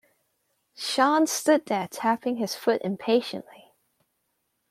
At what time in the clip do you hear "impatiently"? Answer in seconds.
2.83-3.71